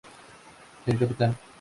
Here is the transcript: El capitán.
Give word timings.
El 0.87 0.97
capitán. 0.97 1.37